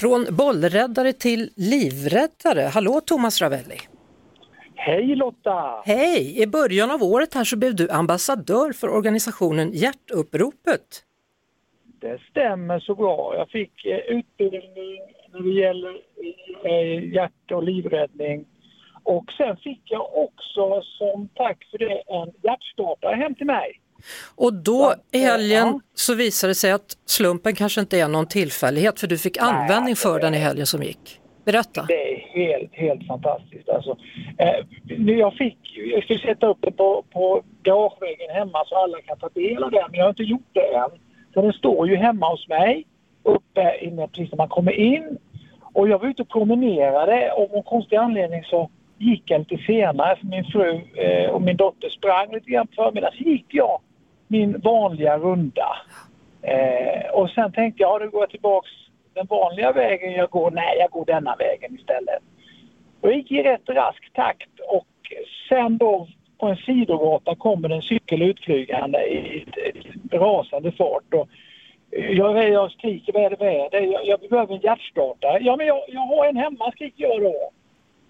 Från 0.00 0.26
bollräddare 0.30 1.12
till 1.12 1.50
livräddare. 1.56 2.60
Hallå 2.74 3.00
Thomas 3.06 3.42
Ravelli. 3.42 3.78
Hej 4.74 5.16
Lotta! 5.16 5.82
Hej! 5.84 6.42
I 6.42 6.46
början 6.46 6.90
av 6.90 7.02
året 7.02 7.34
här 7.34 7.44
så 7.44 7.56
blev 7.58 7.74
du 7.74 7.90
ambassadör 7.90 8.72
för 8.72 8.88
organisationen 8.88 9.70
Hjärtuppropet. 9.72 10.86
Det 12.00 12.18
stämmer 12.30 12.80
så 12.80 12.94
bra. 12.94 13.34
Jag 13.36 13.48
fick 13.48 13.84
eh, 13.84 13.98
utbildning 13.98 15.00
när 15.32 15.40
det 15.40 15.60
gäller 15.60 15.94
eh, 16.64 17.14
hjärt 17.14 17.52
och 17.52 17.62
livräddning. 17.62 18.44
Och 19.02 19.24
sen 19.36 19.56
fick 19.56 19.82
jag 19.84 20.16
också 20.16 20.82
som 20.82 21.28
tack 21.34 21.64
för 21.70 21.78
det 21.78 22.02
en 22.06 22.32
hjärtstartare 22.42 23.16
hem 23.16 23.34
till 23.34 23.46
mig. 23.46 23.80
Och 24.36 24.54
då 24.54 24.94
i 25.12 25.18
helgen 25.18 25.80
så 25.94 26.14
visade 26.14 26.50
det 26.50 26.54
sig 26.54 26.72
att 26.72 26.96
slumpen 27.06 27.54
kanske 27.54 27.80
inte 27.80 28.00
är 28.00 28.08
någon 28.08 28.26
tillfällighet 28.26 29.00
för 29.00 29.06
du 29.06 29.18
fick 29.18 29.38
användning 29.38 29.96
för 29.96 30.20
den 30.20 30.34
i 30.34 30.38
helgen 30.38 30.66
som 30.66 30.82
gick. 30.82 31.20
Berätta. 31.44 31.84
Det 31.88 32.14
är 32.14 32.18
helt, 32.32 32.74
helt 32.74 33.06
fantastiskt. 33.06 33.68
Alltså, 33.68 33.96
eh, 34.38 34.64
jag 35.18 35.34
fick 35.34 35.58
jag 35.74 36.04
ska 36.04 36.18
sätta 36.18 36.46
upp 36.46 36.58
det 36.60 36.72
på, 36.72 37.04
på 37.12 37.42
garageväggen 37.62 38.30
hemma 38.30 38.64
så 38.66 38.76
alla 38.76 39.00
kan 39.00 39.18
ta 39.18 39.28
del 39.28 39.64
av 39.64 39.70
den, 39.70 39.84
men 39.90 39.98
jag 39.98 40.04
har 40.04 40.10
inte 40.10 40.22
gjort 40.22 40.50
det 40.52 40.74
än. 40.74 40.90
Så 41.34 41.42
den 41.42 41.52
står 41.52 41.88
ju 41.88 41.96
hemma 41.96 42.30
hos 42.30 42.48
mig, 42.48 42.84
uppe 43.22 43.78
inne 43.80 44.08
precis 44.08 44.32
när 44.32 44.36
man 44.36 44.48
kommer 44.48 44.72
in. 44.72 45.18
Och 45.74 45.88
jag 45.88 45.98
var 45.98 46.08
ute 46.08 46.22
och 46.22 46.28
promenerade 46.28 47.32
och 47.32 47.42
av 47.42 47.50
någon 47.50 47.62
konstig 47.62 47.96
anledning 47.96 48.44
så 48.44 48.70
gick 48.98 49.22
jag 49.30 49.38
lite 49.38 49.64
senare 49.66 50.16
för 50.16 50.26
min 50.26 50.44
fru 50.44 50.80
eh, 50.94 51.30
och 51.30 51.42
min 51.42 51.56
dotter 51.56 51.88
sprang 51.88 52.32
lite 52.32 52.50
grann 52.50 52.66
på 52.66 52.72
förmiddagen. 52.74 53.18
Så 53.18 53.24
gick 53.24 53.46
jag 53.48 53.80
min 54.30 54.60
vanliga 54.60 55.18
runda. 55.18 55.76
Eh, 56.42 57.10
och 57.12 57.30
sen 57.30 57.52
tänkte 57.52 57.82
jag, 57.82 57.94
ja, 57.94 57.98
då 58.04 58.10
går 58.10 58.22
jag 58.22 58.30
tillbaks 58.30 58.70
den 59.14 59.26
vanliga 59.26 59.72
vägen 59.72 60.12
jag 60.12 60.30
går. 60.30 60.50
Nej, 60.50 60.76
jag 60.78 60.90
går 60.90 61.04
denna 61.04 61.36
vägen 61.36 61.74
istället. 61.74 62.22
Och 63.00 63.08
jag 63.08 63.16
gick 63.16 63.30
i 63.30 63.42
rätt 63.42 63.68
rask 63.68 64.12
takt 64.12 64.60
och 64.68 64.86
sen 65.48 65.78
då 65.78 66.08
på 66.38 66.46
en 66.46 66.56
sidogata 66.56 67.34
kommer 67.34 67.70
en 67.70 67.82
cykel 67.82 68.22
utflygande 68.22 68.98
i 68.98 69.46
rasande 70.12 70.72
fart. 70.72 71.14
Och 71.14 71.28
eh, 71.90 72.10
jag, 72.10 72.48
jag 72.48 72.70
skriker, 72.70 73.12
vad 73.12 73.22
är 73.22 73.30
det, 73.30 73.36
vad 73.38 73.48
är 73.48 73.70
det? 73.70 73.86
Jag, 73.86 74.06
jag 74.06 74.20
behöver 74.30 74.54
en 74.54 74.60
hjärtstartare. 74.60 75.38
Ja, 75.40 75.56
men 75.56 75.66
jag, 75.66 75.80
jag 75.88 76.00
har 76.00 76.26
en 76.26 76.36
hemma, 76.36 76.72
skriker 76.72 77.04
jag 77.04 77.22
då. 77.22 77.50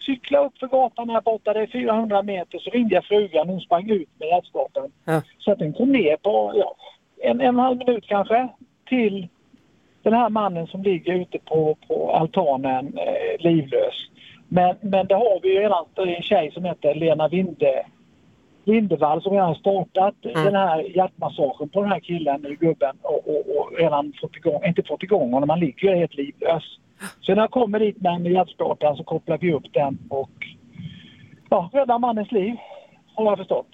Cykla 0.00 0.44
upp 0.44 0.58
för 0.58 0.66
gatan 0.66 1.10
här 1.10 1.20
borta, 1.20 1.52
det 1.52 1.60
är 1.60 1.66
400 1.66 2.22
meter, 2.22 2.58
så 2.58 2.70
ringde 2.70 2.94
jag 2.94 3.04
frugan, 3.04 3.48
hon 3.48 3.60
sprang 3.60 3.90
ut 3.90 4.08
med 4.18 4.28
hjärtstartaren. 4.28 4.92
Ja. 5.04 5.22
Så 5.38 5.52
att 5.52 5.58
den 5.58 5.72
kom 5.72 5.92
ner 5.92 6.16
på 6.16 6.52
ja, 6.54 6.74
en, 7.22 7.40
en 7.40 7.58
halv 7.58 7.78
minut 7.78 8.06
kanske 8.06 8.48
till 8.88 9.28
den 10.02 10.12
här 10.12 10.28
mannen 10.28 10.66
som 10.66 10.82
ligger 10.82 11.14
ute 11.14 11.38
på, 11.38 11.76
på 11.88 12.12
altanen 12.12 12.98
eh, 12.98 13.44
livlös. 13.44 13.94
Men, 14.48 14.76
men 14.80 15.06
det 15.06 15.14
har 15.14 15.40
vi 15.42 15.54
ju 15.54 15.60
redan 15.60 15.84
en 15.96 16.22
tjej 16.22 16.50
som 16.52 16.64
heter 16.64 16.94
Lena 16.94 17.28
Winde, 17.28 17.86
Lindevall 18.64 19.22
som 19.22 19.32
redan 19.32 19.48
har 19.48 19.54
startat 19.54 20.14
den 20.22 20.54
här 20.54 20.96
hjärtmassagen 20.96 21.68
på 21.68 21.82
den 21.82 21.90
här 21.90 22.00
killen, 22.00 22.56
gubben, 22.60 22.96
och, 23.02 23.28
och, 23.28 23.56
och 23.56 23.78
redan 23.78 24.12
fått 24.20 24.36
igång, 24.36 24.64
inte 24.64 24.82
fått 24.82 25.02
igång 25.02 25.32
honom, 25.32 25.48
han 25.48 25.60
ligger 25.60 25.88
ju 25.88 25.96
helt 25.96 26.14
livlös. 26.14 26.62
Så 27.20 27.34
när 27.34 27.42
jag 27.42 27.50
kommer 27.50 27.78
dit 27.78 28.00
med 28.00 28.12
en 28.12 28.24
hjärtstartare 28.24 28.96
så 28.96 29.04
kopplar 29.04 29.38
vi 29.38 29.52
upp 29.52 29.72
den 29.72 29.98
och 30.10 30.30
ja, 31.50 31.70
räddar 31.72 31.98
mannens 31.98 32.32
liv, 32.32 32.56
har 33.14 33.24
jag 33.24 33.38
förstått. 33.38 33.66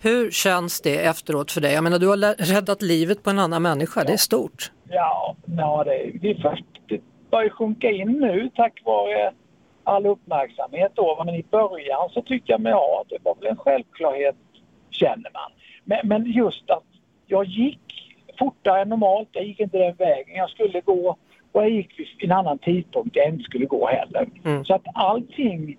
Hur 0.00 0.30
känns 0.30 0.80
det 0.80 1.04
efteråt 1.04 1.52
för 1.52 1.60
dig? 1.60 1.72
Jag 1.72 1.84
menar 1.84 1.98
du 1.98 2.08
har 2.08 2.54
räddat 2.54 2.82
livet 2.82 3.22
på 3.22 3.30
en 3.30 3.38
annan 3.38 3.62
människa, 3.62 4.04
det 4.04 4.12
är 4.12 4.16
stort. 4.16 4.72
Ja, 4.88 5.36
ja 5.56 5.84
det, 5.84 6.10
det 6.20 6.30
är 6.30 6.34
först, 6.34 6.64
det 6.88 7.00
börjar 7.30 7.48
sjunka 7.48 7.90
in 7.90 8.12
nu 8.12 8.50
tack 8.54 8.82
vare 8.84 9.32
all 9.84 10.06
uppmärksamhet 10.06 10.92
då. 10.94 11.22
Men 11.26 11.34
i 11.34 11.44
början 11.50 12.08
så 12.10 12.22
tycker 12.22 12.52
jag, 12.52 12.60
men 12.60 12.72
ja, 12.72 13.04
det 13.08 13.18
var 13.22 13.34
väl 13.40 13.50
en 13.50 13.56
självklarhet, 13.56 14.36
känner 14.90 15.30
man. 15.32 15.50
Men, 15.84 15.98
men 16.04 16.32
just 16.32 16.70
att 16.70 16.84
jag 17.26 17.44
gick 17.44 17.80
fortare 18.38 18.82
än 18.82 18.88
normalt, 18.88 19.28
jag 19.32 19.44
gick 19.44 19.60
inte 19.60 19.78
den 19.78 19.94
vägen 19.94 20.36
jag 20.36 20.50
skulle 20.50 20.80
gå 20.80 21.16
och 21.54 21.62
jag 21.62 21.70
gick 21.70 21.98
vid 21.98 22.30
en 22.30 22.32
annan 22.36 22.58
tidpunkt 22.58 23.16
jag 23.16 23.28
inte 23.28 23.44
skulle 23.44 23.66
gå 23.66 23.86
heller. 23.88 24.28
Mm. 24.44 24.64
Så 24.64 24.74
att 24.74 24.82
allting 24.94 25.78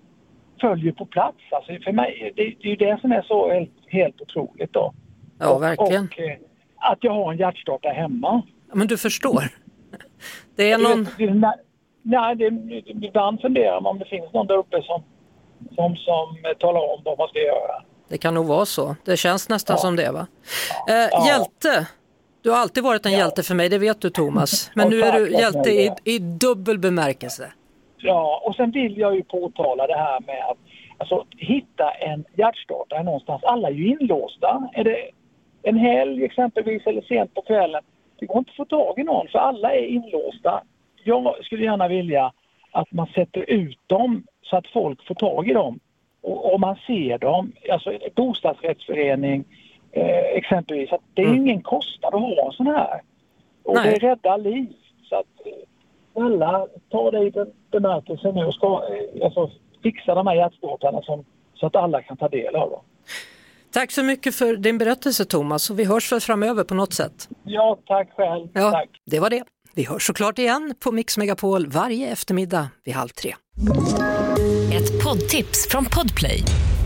följer 0.60 0.92
på 0.92 1.06
plats. 1.06 1.36
Alltså 1.52 1.72
för 1.84 1.92
mig, 1.92 2.32
det, 2.36 2.42
det 2.42 2.68
är 2.68 2.70
ju 2.70 2.76
det 2.76 2.98
som 3.00 3.12
är 3.12 3.22
så 3.22 3.52
helt, 3.52 3.70
helt 3.86 4.20
otroligt 4.20 4.72
då. 4.72 4.94
Ja, 5.38 5.54
Och- 5.54 5.62
verkligen. 5.62 6.04
Och, 6.04 6.20
eh, 6.20 6.36
att 6.76 6.98
jag 7.00 7.12
har 7.12 7.32
en 7.32 7.38
hjärtstartare 7.38 7.92
hemma. 7.92 8.42
Men 8.72 8.86
du 8.86 8.98
förstår. 8.98 9.42
Det 10.56 10.70
är 10.72 10.78
någon... 10.78 11.04
Det, 11.18 11.26
det, 11.26 11.54
nej, 12.02 12.36
det, 12.36 12.46
ibland 13.06 13.40
funderar 13.40 13.80
man 13.80 13.90
om 13.90 13.98
det 13.98 14.04
finns 14.04 14.32
någon 14.32 14.46
där 14.46 14.56
uppe 14.56 14.82
som, 14.82 15.02
som, 15.74 15.96
som 15.96 16.36
talar 16.58 16.80
om 16.80 17.02
vad 17.04 17.18
man 17.18 17.28
ska 17.28 17.38
göra. 17.38 17.82
Det 18.08 18.18
kan 18.18 18.34
nog 18.34 18.46
vara 18.46 18.64
så. 18.66 18.96
Det 19.04 19.16
känns 19.16 19.48
nästan 19.48 19.74
Ja. 19.74 19.78
som 19.80 19.96
det 19.96 20.10
va? 20.12 20.26
Eh, 20.88 21.26
Hjälte. 21.26 21.88
Du 22.46 22.50
har 22.50 22.58
alltid 22.58 22.84
varit 22.84 23.06
en 23.06 23.12
Ja. 23.12 23.18
hjälte 23.18 23.42
för 23.42 23.54
mig, 23.54 23.68
det 23.68 23.78
vet 23.78 24.00
du 24.00 24.10
Thomas. 24.10 24.70
Men 24.74 24.84
Och 24.84 24.90
nu 24.90 25.00
är 25.00 25.12
du 25.12 25.30
hjälte 25.30 25.70
i, 25.70 25.90
i 26.04 26.18
dubbel 26.18 26.78
bemärkelse. 26.78 27.52
Ja, 27.96 28.42
och 28.44 28.54
sen 28.54 28.70
vill 28.70 28.98
jag 28.98 29.14
ju 29.14 29.22
påtala 29.22 29.86
det 29.86 29.96
här 29.96 30.20
med 30.20 30.44
att 30.50 30.58
alltså, 30.98 31.26
hitta 31.36 31.90
en 31.90 32.24
hjärtstartare 32.34 33.02
någonstans. 33.02 33.44
Alla 33.44 33.68
är 33.68 33.72
ju 33.72 33.86
inlåsta. 33.86 34.68
Är 34.72 34.84
det 34.84 34.96
en 35.62 35.76
helg 35.76 36.24
exempelvis 36.24 36.86
eller 36.86 37.02
sent 37.02 37.34
på 37.34 37.42
kvällen, 37.42 37.82
det 38.18 38.26
går 38.26 38.38
inte 38.38 38.50
att 38.50 38.56
få 38.56 38.64
tag 38.64 38.98
i 38.98 39.02
någon 39.02 39.28
för 39.28 39.38
alla 39.38 39.74
är 39.74 39.86
inlåsta. 39.86 40.62
Jag 41.04 41.44
skulle 41.44 41.64
gärna 41.64 41.88
vilja 41.88 42.32
att 42.70 42.92
man 42.92 43.06
sätter 43.06 43.50
ut 43.50 43.78
dem 43.86 44.26
så 44.42 44.56
att 44.56 44.66
folk 44.66 45.06
får 45.06 45.14
tag 45.14 45.48
i 45.48 45.52
dem. 45.52 45.80
Och 46.20 46.54
om 46.54 46.60
man 46.60 46.76
ser 46.86 47.18
dem, 47.18 47.52
alltså 47.72 47.92
en 47.92 47.98
bostadsrättsförening 48.14 49.44
eh, 49.96 50.36
exempelvis, 50.38 50.92
att 50.92 51.00
det 51.14 51.22
är 51.22 51.26
Mm. 51.26 51.36
ingen 51.42 51.62
kostnad 51.62 52.14
att 52.14 52.20
ha 52.20 52.46
en 52.46 52.52
sån 52.52 52.66
här. 52.66 53.00
Och 53.64 53.74
Nej. 53.74 53.90
det 53.98 54.06
räddar 54.08 54.38
liv. 54.38 54.72
Så 55.08 55.16
att 55.16 55.46
eh, 55.46 55.52
snälla, 56.12 56.66
ta 56.90 57.10
det 57.10 57.26
i 57.26 57.30
den 57.30 57.46
bemärkelsen 57.72 58.34
nu 58.34 58.44
och 58.44 58.54
ska, 58.54 58.66
eh, 58.66 59.24
alltså, 59.24 59.50
fixa 59.82 60.14
de 60.14 60.26
här 60.26 60.34
hjärtstartarna 60.34 61.02
som, 61.02 61.24
så 61.54 61.66
att 61.66 61.76
alla 61.76 62.02
kan 62.02 62.16
ta 62.16 62.28
del 62.28 62.56
av 62.56 62.70
dem. 62.70 62.80
Tack 63.72 63.90
så 63.90 64.02
mycket 64.02 64.34
för 64.34 64.56
din 64.56 64.78
berättelse 64.78 65.24
Thomas 65.24 65.70
och 65.70 65.78
vi 65.78 65.84
hörs 65.84 66.12
väl 66.12 66.20
framöver 66.20 66.64
på 66.64 66.74
något 66.74 66.92
sätt. 66.92 67.28
Ja, 67.44 67.78
tack 67.86 68.10
själv. 68.16 68.48
Ja, 68.52 68.70
Tack. 68.70 68.88
det 69.06 69.20
var 69.20 69.30
det. 69.30 69.44
Vi 69.74 69.84
hörs 69.86 70.06
såklart 70.06 70.38
igen 70.38 70.74
på 70.80 70.92
Mix 70.92 71.18
Megapol 71.18 71.66
varje 71.66 72.08
eftermiddag 72.12 72.68
vid 72.84 72.94
halv 72.94 73.08
tre. 73.08 73.34
Ett 74.72 75.04
poddtips 75.04 75.68
från 75.70 75.84
Podplay. 75.84 76.42